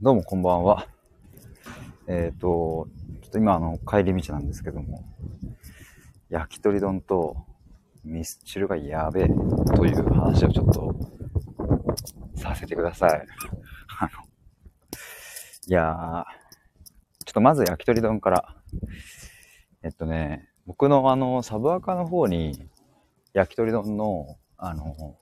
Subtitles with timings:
[0.00, 0.86] どうもこんばんは。
[2.06, 2.86] えっ、と、
[3.20, 5.02] ちょっと今あの帰り道なんですけども、
[6.30, 7.44] 焼き鳥丼と
[8.04, 9.26] ミスチルがやべえ
[9.74, 10.94] という話をちょっと
[12.36, 13.26] させてください。
[13.98, 14.10] あの、
[15.66, 16.24] いやー、
[17.24, 18.54] ちょっとまず焼き鳥丼から。
[19.82, 22.68] えっとね、僕のあのサブアカの方に
[23.32, 25.16] 焼き鳥丼のあの、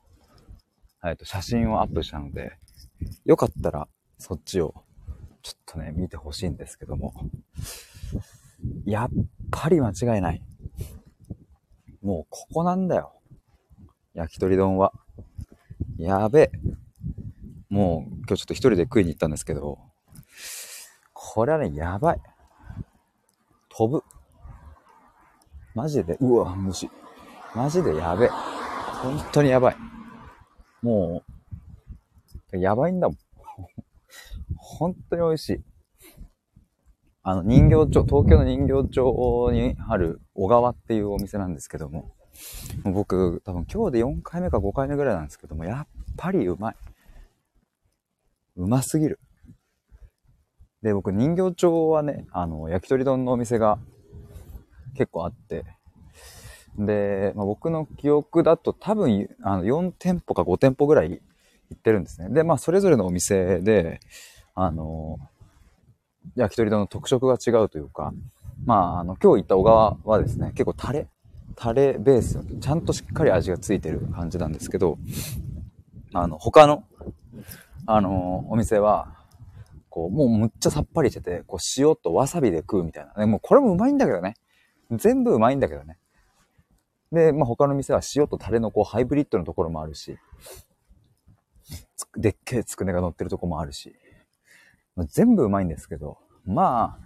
[1.03, 2.59] えっと写真をアップしたので、
[3.25, 3.89] よかったら
[4.19, 4.75] そっちを
[5.43, 7.15] ちょっとね、見てほしいんですけども。
[8.85, 9.11] やっ
[9.51, 10.43] ぱり間違いない。
[12.03, 13.13] もうここなんだよ。
[14.15, 14.93] 焼き鳥丼は。
[15.99, 16.51] やべえ。
[17.69, 19.79] もう今日ちょっと一人で食いに行ったんですけど、
[21.13, 22.21] これはね、やばい。
[23.69, 24.03] 飛ぶ。
[25.75, 26.91] マジで、うわ、虫。
[27.55, 28.29] マジでやべえ。
[28.29, 29.77] 本当にやばい。
[30.83, 31.23] も
[32.53, 33.19] う、やばいんだもん。
[34.77, 35.61] 本当に美味しい。
[37.23, 42.15] あの、人形町、東京の人形町にある小川っていうお店なんですけども、
[42.85, 45.87] もう僕、多分今日で4回目か5回目ぐらいなんですけども、やっ
[46.19, 46.77] ぱりうまい。
[48.57, 49.19] うますぎる。
[50.83, 53.79] で、僕、人形町はね、あの、焼き鳥丼のお店が
[54.95, 55.65] 結構あって、
[56.79, 61.21] で、まあ、僕の記憶だと多分、あの、4店舗か5店舗ぐらい行
[61.75, 62.29] ってるんですね。
[62.29, 64.01] で、まあ、それぞれのお店で、
[64.57, 65.19] あの、
[66.35, 68.13] 焼き鳥丼の特色が違うというか、
[68.65, 71.07] まあ、あの、今日行った小川はですね、結構タレ、
[71.55, 74.99] タレベース、ちゃんとしっかり味がついてる感じなんですけど、
[76.15, 76.85] あの、他の、
[77.85, 79.15] あの、お店は、
[79.91, 83.13] こう、もうむっちゃさっぱりしてて、こう、塩とわさびで食うみたいな。
[83.15, 84.37] ね、もうこれもうまいんだけどね。
[84.91, 85.99] 全部うまいんだけどね。
[87.13, 90.19] で、まあ、他の店は塩とタレのこう、ハイブリッドのところもあるし、
[92.17, 93.95] でっけえつくねが乗ってるとこもあるし、
[95.05, 96.99] 全部うまいんですけど、ま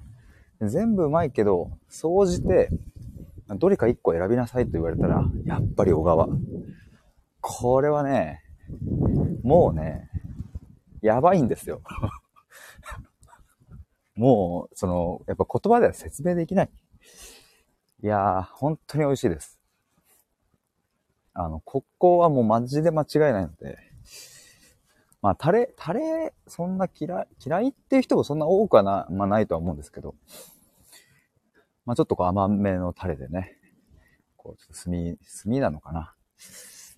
[0.61, 2.71] あ、全部うまいけど、総じて、
[3.49, 6.29] どれか一個選びなさいと言われたら、やっぱり小川。
[7.41, 8.43] これはね、
[9.43, 10.09] もうね、
[11.03, 11.83] やばいんですよ。
[14.15, 16.71] もう、その、やっぱ言葉では説明できない。
[18.03, 19.59] いやー、本当に美味しいです。
[21.33, 23.79] あの、ここはもうマジで間違いないので、
[25.23, 30.15] まあ、タレ、タレ、そんな嫌い、嫌いっていう人もそんな多くはな、まあないとは思うんですけど、
[31.85, 33.59] まあちょっとこう甘めのタレでね、
[34.37, 36.15] こう、ちょっと炭、炭なのかな。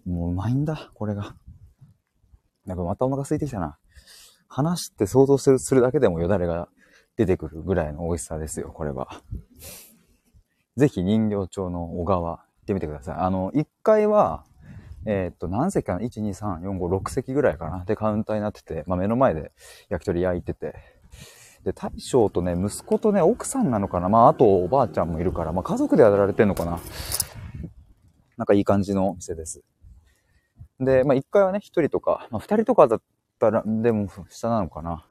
[0.06, 1.34] もううまいんだ、これが。
[2.66, 3.78] やっぱまたお腹空いてきたな。
[4.48, 6.68] 話して想像する、するだけでもよだれが
[7.16, 9.08] 出てくるぐらいの美味しさですよ、これは。
[10.76, 13.14] ぜひ人形町の小川行ってみてください。
[13.16, 14.44] あの、1階は、
[15.04, 17.84] えー、っと、何席かな ?1、2、3、4、5、6席ぐらいかな。
[17.84, 19.52] で、カウンターになってて、まあ、目の前で
[19.88, 20.74] 焼き鳥焼いてて、
[21.64, 24.08] で、大将とね、息子とね、奥さんなのかな？
[24.08, 26.80] まあ、あとおばあちゃんもいるから、まあ、家族でやられてんのかな？
[28.36, 29.62] なんかいい感じの店です。
[30.80, 33.02] で、まあ、1階はね、1人とか、まあ、2人とかだっ
[33.38, 35.04] たら、でも下なのかな？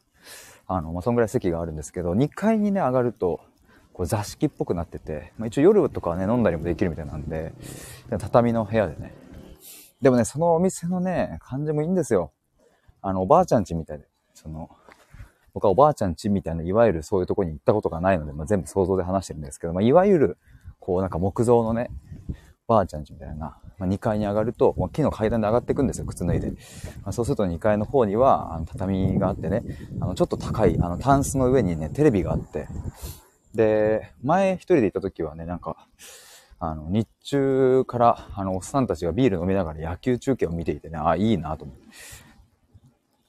[0.68, 3.40] あの、まあ、そんぐらい席があるんですけど、2階にね、上がると、
[3.94, 7.54] こう座敷っぽくなってて、まあ、一応夜とかね、飲んだりもできるみたいなんで、
[8.20, 9.14] 畳の部屋でね、
[10.02, 12.32] でもね、そのお店のね、感じもいいんですよ。
[13.02, 14.06] あの、おばあちゃん家みたいで。
[14.34, 14.70] その、
[15.54, 20.38] 僕はおばあちゃん家みたいな、いわゆるそういうとこに行ったことがないので、まあ、全部想像で話してるんですけど、まあ、いわゆる、
[20.80, 21.92] こうなんか木造のね、
[22.68, 26.50] ばあちゃん家みたいな、まあ、2階に上がると、まあ、木の階段で上がっていくんですよ、靴脱いで。
[26.50, 26.56] ま
[27.10, 29.64] あ、そうすると2階の方には、あの畳があってね、
[30.00, 32.68] あの、ちょっと高い、あの、タンスの上にね、テレビがあって、
[33.54, 35.88] で、前一人で行った時はね、なんか、
[36.64, 41.84] あの、日中から、あの、おっさんたちがビール飲みながら野球中継を見ていてね、あ、いいなと思って。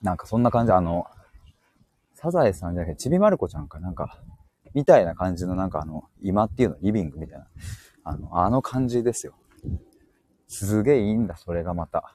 [0.03, 1.07] なんかそんな感じ、あの、
[2.15, 4.23] サザエさんじゃなくて、ちびまる子ちゃんかなんか、
[4.75, 7.47] みたいな感じのなんかあの、今っていうの、リビングみたいな、
[8.05, 9.33] あの、あの感じですよ。
[10.47, 12.15] すげえいいんだ、それがまた。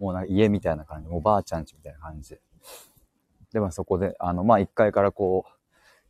[0.00, 2.40] もうなんか家みたいな感じ、おばあちゃんちみたいな感じで。
[3.52, 5.53] で、まあそこで、あの、まあ1階からこう、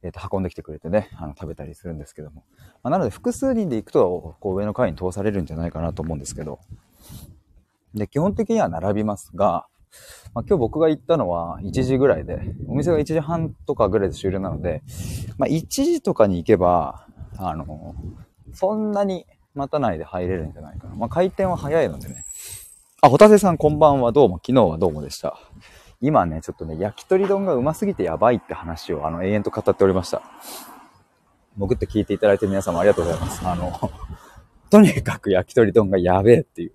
[0.05, 2.45] えっ、ー、と、運んできてくれてね、あの、食べたりするんですけども。
[2.83, 6.61] まあ、なので、複数人で行くと、こう、上の階に通されるんじゃないかなと思うんですけど。
[7.95, 9.67] で、基本的には並びますが、
[10.35, 14.83] まあ、今日僕が行ったのは1時ぐらいで、お店が1時半とかぐらいで終了なので、
[15.39, 17.07] まあ、1時とかに行けば、
[17.39, 17.95] あの、
[18.53, 20.97] そんなに待たないで入れるんじゃないかな。
[20.97, 22.25] まあ、開店は早いのでね。
[23.01, 25.39] あ、ホタテさんこんばんはどうも、昨日はどうもでした。
[26.01, 30.23] 今ね、ちょっとね、焼き鳥丼がうますぎてやばいって話を、あの、永遠と語っておりました。
[31.57, 33.47] 潜って聞いていただいて皆様ありがとうございます。
[33.47, 33.91] あの、
[34.71, 36.73] とにかく焼き鳥丼がやべえっていう。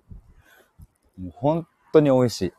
[1.20, 2.52] もう本当に美味しい。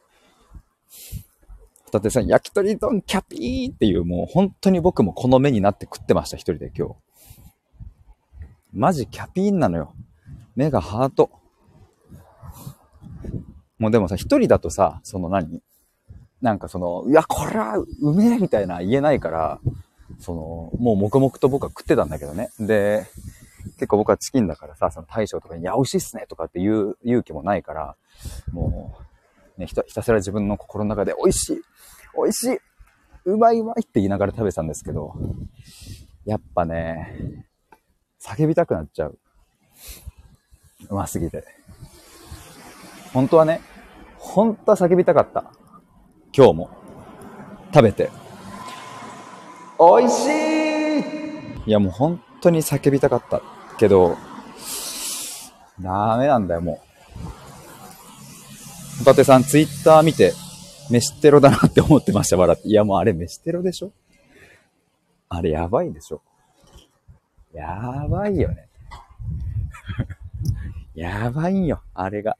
[1.91, 6.95] だってさ、焼き鳥丼キャピーっていうもう本当に僕もこの目になって食ってました、一人で今日。
[8.71, 9.93] マジキャピーンなのよ。
[10.55, 11.31] 目がハート。
[13.79, 15.61] もうでもさ、一人だとさ、その何？
[16.41, 19.59] なんかその、いや、これはうめえみたいな言えないから、
[20.19, 22.49] その、もう黙々と僕は食ってたんだけどね。
[22.59, 23.05] で、
[23.75, 27.95] 結構僕はチキンだからさ、その大将とかに、いや、美味しいっすねとかっていう勇気もないから、
[28.51, 28.95] も
[29.57, 31.61] う、ね、ひたすら自分の心の中で、美味しい
[32.15, 32.59] 美味しい
[33.25, 35.13] うまいうまいって言いながら食べてたんですけど、
[36.25, 37.45] やっぱね、
[38.19, 39.19] 叫びたくなっちゃう。
[40.89, 41.43] うますぎて。
[43.13, 43.61] 本当はね、
[44.17, 45.51] 本当は叫びたかった。
[46.35, 46.69] 今日も。
[47.73, 48.09] 食べて。
[49.79, 53.41] 美味しいいやもう本当に叫びたかった
[53.77, 54.17] けど、
[55.79, 56.81] ダメなんだよ、も
[58.97, 58.99] う。
[58.99, 60.33] ホタテさん、ツイッター見て、
[60.89, 62.67] 飯テロだなって思ってました、笑って。
[62.67, 63.91] いや、もうあれ飯テロでしょ？
[65.29, 66.21] あれやばいでしょ？
[67.53, 68.67] やばいよね。
[70.93, 72.37] やばいんよ、あれが。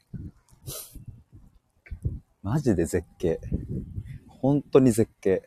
[2.42, 3.40] マジで絶景。
[4.26, 5.42] 本当に絶景。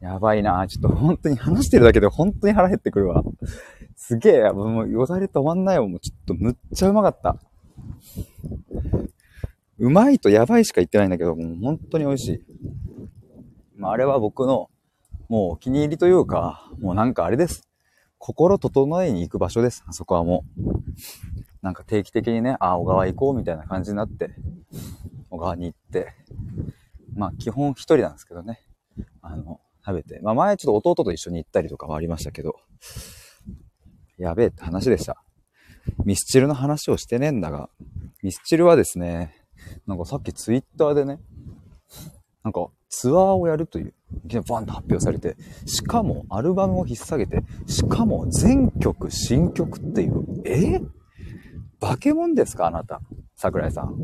[0.00, 3.22] やばいなちょっと本当に話してるだけで本当に腹減ってくるわ。
[3.96, 5.86] すげえ、もうよだれ止まんないわ。
[5.86, 7.38] もうちょっとむっちゃうまかった。
[9.78, 12.44] うまいとやばいしか言ってないんだけど、もう本当に美味しい。
[13.76, 14.68] まあ、あれは僕の
[15.30, 17.66] もうお気に入りというか、もうなんかあれです。
[18.18, 19.84] 心整えに行く場所です。
[19.86, 21.39] あそこはもう。
[21.62, 24.30] なんか定期的にね、あ、小川行こうみたいな感じになって、
[25.28, 26.14] 小川に行って、
[27.14, 28.60] まあ基本一人なんですけどね。
[29.22, 30.20] あの、食べて。
[30.22, 32.56] まあ前ちょっと弟と一緒に行ったりとかもありましたけど、
[34.18, 35.22] やべえって話でした。
[36.04, 37.68] ミスチルの話をしてねえんだが、
[38.22, 39.34] ミスチルはですね、
[39.86, 41.20] なんかさっきツイッターでね、
[42.42, 45.36] なんかツアーをやるという、いきなりバンと発表されて、
[45.66, 50.88] しかもアルバムを引っ提げて、しかも全曲新曲っていう、えー、
[51.80, 53.00] 化け物ですかあなた。
[53.36, 53.96] 桜井さん。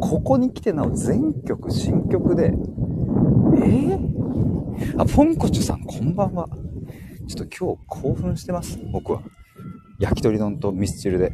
[0.00, 2.56] ここに来てなお全曲新曲で、えー、
[4.96, 6.48] あ、ポンコチュさん、こんばんは。
[7.26, 9.22] ちょっと今日興奮してます、僕は。
[9.98, 11.32] 焼き鳥丼とミスチルで。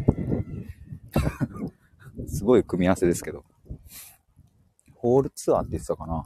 [2.26, 3.44] すごい組み合わせですけど。
[4.94, 6.25] ホールツアーって言ってたかな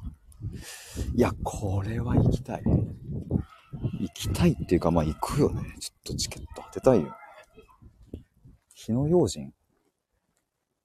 [1.17, 2.62] いや、これは行きたい。
[4.00, 5.62] 行きたいっていうか、まあ行くよね。
[5.81, 7.18] ちょっとチケット当てたいよ
[8.88, 8.93] ね。
[8.93, 9.52] 日の用心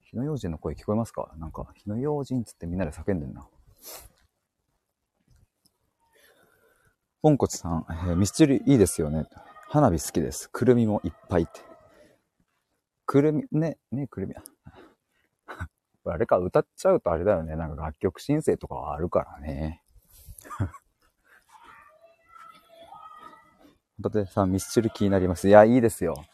[0.02, 1.32] 日の用心の声聞こえますか？
[1.38, 3.48] なんか、日の用心っつってみんなで叫んでんな。
[7.22, 9.26] ポンコツさん、えー、ミスチルいいですよね。
[9.70, 10.50] 花火好きです。
[10.52, 11.62] くるみもいっぱいって。
[13.06, 14.36] くるみ、ね、ね、くるみ。
[16.06, 17.56] あれか、歌っちゃうとあれだよね。
[17.56, 19.82] なんか楽曲申請とかあるからね。
[24.04, 25.48] ホタテさん、ミスチル気になります。
[25.48, 26.26] いや、いいですよ。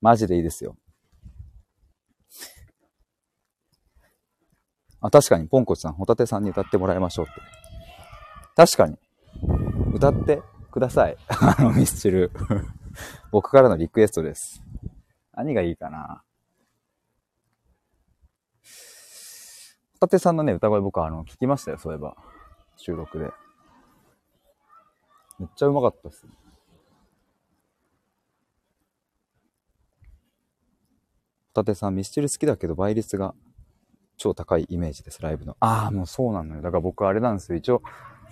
[0.00, 0.76] マジでいいですよ。
[5.00, 7.40] あ、確かに、ポンコツさん、ホタテさんに歌ってもらいましょうって。
[8.56, 8.98] 確かに。
[9.94, 11.16] 歌ってください。
[11.28, 12.30] あの、ミスチル。
[13.30, 14.62] 僕からのリクエストです。
[15.32, 16.22] 何がいいかな
[19.94, 22.16] ホタテさんのね、歌声僕はあの、聞きましたよ、そういえば。
[22.76, 23.30] 収録で。
[25.38, 26.26] めっちゃうまかったっす。
[26.26, 26.32] ね
[31.56, 33.34] ホタテさん、ミスチル好きだけど倍率が
[34.18, 35.56] 超高いイメージです、ライブの。
[35.60, 36.60] ああ、もうそうなのよ。
[36.60, 37.56] だから僕あれなんですよ。
[37.56, 37.82] 一応、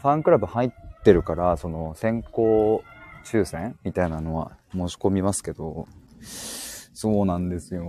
[0.02, 0.70] ファンクラブ入っ
[1.04, 2.84] てるから、その先行
[3.24, 5.88] 抽選みたいなのは申し込みますけど、
[6.20, 7.86] そうなんですよ。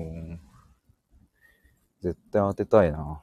[1.99, 3.21] 絶対当てたいな。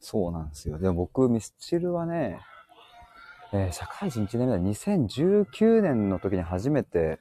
[0.00, 0.78] そうなんですよ。
[0.78, 2.40] でも僕、ミスチルはね、
[3.54, 7.20] えー、社会人1年目だ、2019年の時に初めて、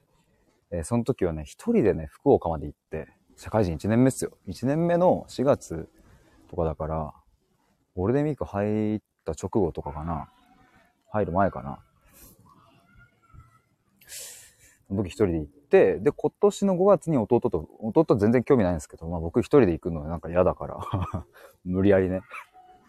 [0.74, 4.32] え、その時はね、一人でね、福岡まで行って、社会人1年目っすよ。
[4.48, 5.88] 1年目の4月
[6.50, 7.14] とかだから、
[7.96, 10.30] ゴールデンウィーク入った直後とかかな。
[11.12, 11.80] 入る前かな。
[14.88, 20.78] その時一人で行って、で、今年の5月に弟と、弟全然興味ないんですけど、まあ僕一人で行くのなんか嫌だから
[21.64, 22.22] 無理やりね、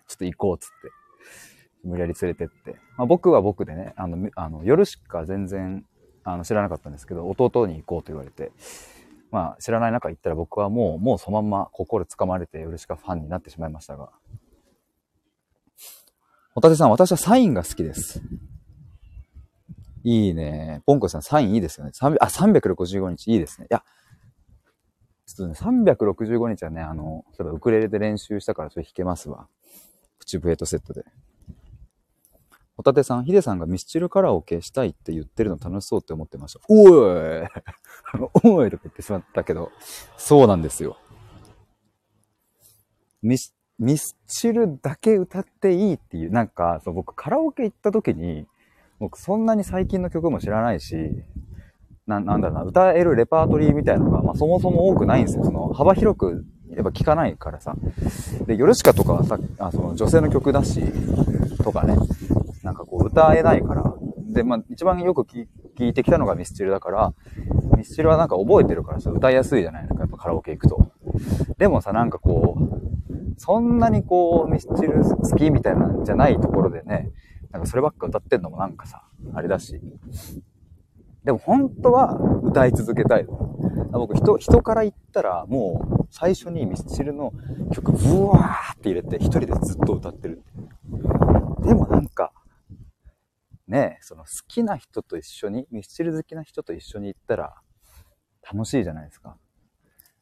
[0.08, 0.90] ちょっと行こうっつって、
[1.86, 2.78] 無理やり連れてって。
[2.96, 5.84] まあ僕は僕でね、あの、あの夜しか全然、
[6.24, 8.52] あの、知らなかったんですけど、弟に行こうと言われて、
[9.30, 14.10] まあ知らない中行ったら僕はもう、もうそのまんま心掴まれて夜しかファンになってしまいましたが、
[16.54, 18.22] ホタテさん、私はサインが好きです。
[20.04, 20.82] いいね。
[20.86, 21.92] ポンコさん、サインいいですよね。
[22.00, 23.66] あ、365日いいですね。
[23.70, 23.82] いや、
[25.26, 29.48] ちょっとね、365日はね、あの、例えばウクレレで練習したからそれ弾けますわ。
[30.18, 31.04] 口笛とセットで。
[32.76, 36.60] ホタテさん、ヒデさんがミスチルカラオケしたいって言ってるの楽しそうって思ってました。
[36.68, 36.90] おい
[38.42, 39.70] おいとか言ってしまったけど、
[40.16, 40.96] そうなんですよ。
[43.22, 48.46] ミス、ミスチルだけ歌っていいっていう、なんか、そう僕カラオケ行った時に、
[48.98, 50.96] 僕そんなに最近の曲も知らないし、
[52.06, 55.44] ななんだろうな、歌えるレパートリーみたいなのが、まあそもそも多くないんですよ。
[55.44, 57.74] その幅広くやっぱ聞かないからさ。
[58.46, 60.82] で、ヨルシカとかはさ、あその女性の曲だし、
[61.62, 61.96] とかね、
[62.64, 63.94] なんかこう歌えないから。
[64.32, 65.46] で、まあ一番よく聞
[65.86, 67.14] いてきたのがミスチルだから、
[67.76, 69.82] ミスチルはなんか覚えてるからさ、歌いやすいじゃない？
[69.82, 70.90] ですか、やっぱカラオケ行くと。
[71.58, 77.10] でもさ、なんかこう、そんなにこう、ミスチル好きみたいなんじゃないところでね、
[77.52, 79.02] なんかそればっか歌ってんのもなんかさ、
[79.34, 79.80] あれだし。
[81.24, 83.26] でも本当は歌い続けたい。
[83.92, 87.32] 僕人、人から言ったらもう最初にミスチルの
[87.72, 90.42] 曲ブワーって入れて一人でずっと歌ってる。
[91.60, 92.32] でもなんか、
[93.68, 97.54] ねその好きな人と一緒に、ミスチル好きな人と一緒に行ったら
[98.50, 99.36] 楽しいじゃないですか。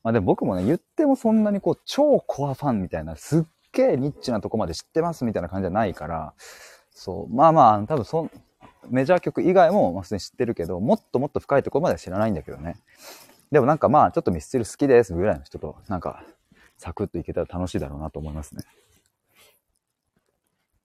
[0.03, 6.35] まあでも僕もね、言ってもそんなにこう超コアファンみたいな、すっげえニッチなとこまで知ってますみたいな感じじゃないから、
[6.91, 8.31] そう、まあまあ、多分そん、
[8.91, 12.77] メジャー曲以外も、まあ、普通に知ってるけど、もっともっと深いところまでは知らないんだけどね。
[13.51, 16.25] でもなんかまあ、ちょっとミスチル好きですぐらいの人と、なんか、
[16.79, 18.65] サクッといけたら楽しいだろうなと思いますね。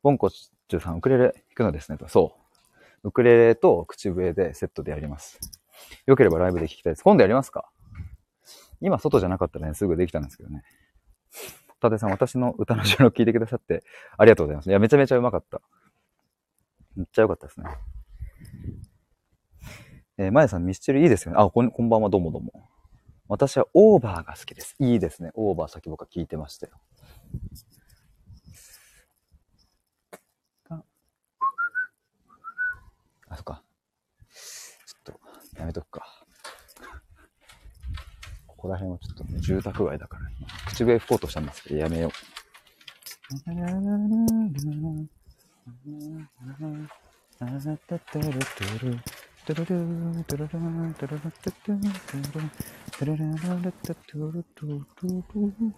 [0.03, 2.07] ボンコチュさん、ウクレレ弾くのですねと。
[2.07, 2.46] そう。
[3.03, 5.39] ウクレレと口笛でセットでやります。
[6.05, 7.03] よければライブで聴きたいです。
[7.03, 7.69] 今度やりますか？
[8.81, 10.63] 今外じゃなかったらね、すぐできたんですけどね。
[11.81, 13.83] 立てさん、私の歌の収録聞いてくださって
[14.17, 14.69] ありがとうございます。
[14.69, 15.61] いや、めちゃめちゃうまかった。
[16.95, 17.67] めっちゃ良かったですね。
[20.17, 21.37] えー、まやさん、ミスチルいいですよね。
[21.39, 22.51] あ、こんこんばんは、どうもどうも。
[23.27, 24.75] 私はオーバーが好きです。
[24.79, 25.31] いいですね。
[25.35, 26.73] オーバー先僕は聞いてましたよ。
[33.38, 33.63] そっか？
[34.34, 35.15] ちょっ
[35.53, 36.25] と、やめとくか。
[38.48, 40.25] ここら辺はちょっと、ね、住宅街だから、
[40.65, 42.12] 口笛吹こうとしたんですけど、やめよう。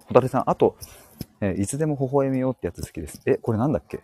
[0.06, 0.78] ホタテさん、あと、
[1.42, 3.22] え、いつでも微笑みようってやつ好きです。
[3.25, 4.04] え、これなんだっけ？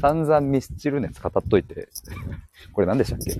[0.00, 1.88] 散々ミスチル熱語っといて、
[2.72, 3.36] これ何でしたっけ？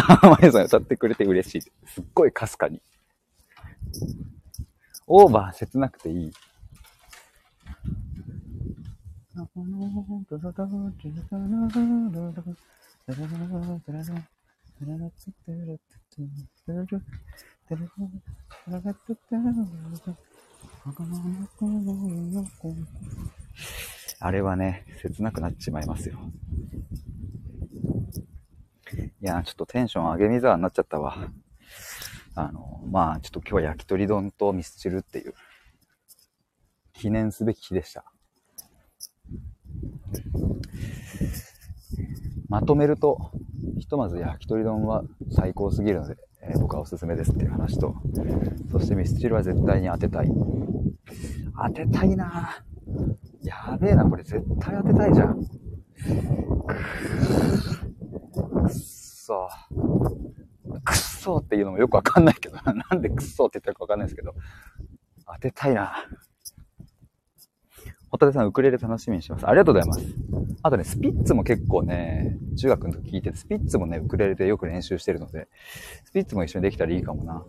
[0.28, 1.60] マヤさん歌ってくれて嬉しい。
[1.86, 2.80] すっごいかすかに。
[5.06, 6.32] オーバー切なくていい。
[24.20, 26.18] あれはね、切なくなっちまいますよ。
[29.22, 31.30] いや、ちょっとテンション上げ水沢になっちゃったわ。
[32.34, 35.34] あの、まあ、ちょっと今日は焼き鳥丼とミスチルっていう、
[36.92, 38.04] 記念すべき日でした。
[42.48, 43.30] まとめると、
[43.78, 47.94] ひとまず焼き鳥丼は最高すぎるので、えー、僕はおすすめですっていう話と、
[48.70, 50.30] そしてミスチルは絶対に当てたい。
[51.66, 52.64] 当てたいな
[53.42, 55.44] やべえな、これ絶対当てたいじゃん。
[55.44, 55.46] く
[58.66, 59.48] っそ。
[60.84, 64.34] くっそっていうのもよくわかんないけど、なんでくっそって言ったかわかんないですけど、
[65.26, 65.92] 当てたいな
[68.10, 69.46] ホタテさん、ウクレレ楽しみにします。
[69.46, 70.04] ありがとうございます。
[70.62, 75.46] あとね、スピッツも結構ね、中学の時聞いてて、スピッツもね、ウクレレでよく練習してるので、
[76.04, 77.44] スピッツも一緒にできたらいいかもな。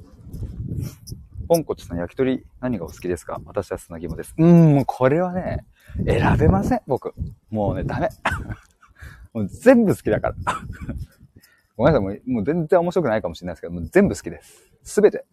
[1.48, 3.41] ポンコチさん、焼き鳥何がお好きですか？
[3.46, 4.36] 私は砂肝です。
[4.38, 5.65] うーん、もうこれはね、
[6.06, 7.13] 選べません、僕。
[7.50, 8.10] もうね、ダメ。
[9.34, 10.36] もう全部好きだから。
[11.75, 14.72] ごめんなさい、もうもう全然面白くないかもしれないですけど、もう全部好きです。
[14.84, 15.25] すべて。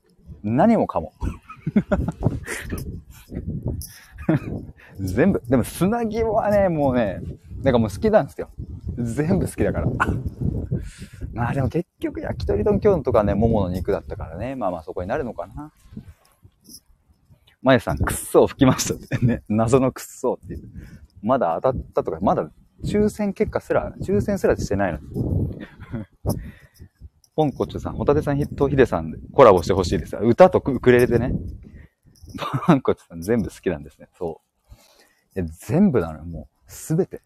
[0.42, 1.12] 何もかも。
[5.00, 5.42] 全部。
[5.48, 7.20] でも砂肝はね、もうね、
[7.62, 8.50] なんかもう好きなんですよ。
[8.96, 9.86] 全部好きだから。
[11.32, 14.54] まあでも結局焼き鳥丼今日のとかね、ももの肉だったからね。
[14.56, 15.72] まあまあそこになるのかな。
[17.62, 19.42] まゆさん、くっそを吹きましたってね。
[19.50, 20.62] 謎のくっそっていう。
[21.22, 22.50] まだ当たったとか、まだ
[22.84, 25.00] 抽選結果すら、抽選すらしてないの。
[27.34, 30.16] ポンコチュさん、ホタテさんとヒデさんコラボしてほしいです。
[30.16, 31.32] 歌とウクレレでね。
[32.66, 34.08] ポンコチュさん全部好きなんですね。
[34.16, 34.47] そう。
[35.44, 36.70] 全部なのよ、もう。
[36.70, 37.22] すべて。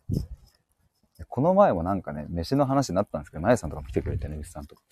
[1.29, 4.83] この前もなんかね、飯の話になったんですけど、まやさんとかも来てくれてね、牛さんとか。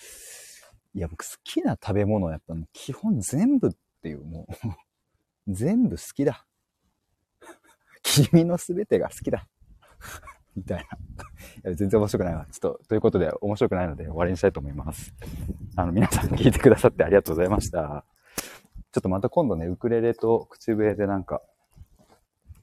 [0.94, 3.70] いや、僕好きな食べ物はやっぱ基本全部っ
[4.02, 4.46] ていう、も
[5.46, 6.46] う 全部好きだ。
[8.02, 9.46] 君の全てが好きだ。
[10.56, 10.84] みたいな。
[10.84, 10.88] い
[11.64, 12.46] や、全然面白くないわ。
[12.50, 15.14] ちょっと、ということで面白くないので終わりにしたいと思います。
[15.76, 18.04] あの、皆さん聞いてくださってありがとうございました。
[18.92, 21.40] ちょっとまた今度ね、ウクレレと口笛でなんか、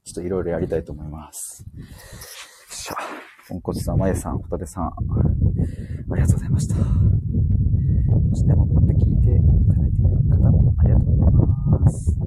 [0.08, 1.66] ちょっといろいろやりたいと思います。
[1.76, 2.96] よっしゃ。
[3.46, 4.94] ポンコツさん、まゆさん、ホタテさん、あ
[6.16, 6.76] りがとうございました。
[6.76, 12.18] そして、もって聞いていただいている方もありがとうございます。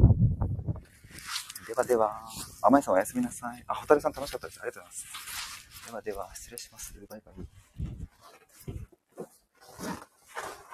[1.67, 2.21] ではでは、
[2.61, 3.63] あまやさんおやすみなさい。
[3.67, 4.61] あ、ホタテさん楽しかったです。
[4.61, 5.87] ありがとうございます。
[5.87, 6.93] ではでは、失礼します。
[7.09, 8.10] バイバイ。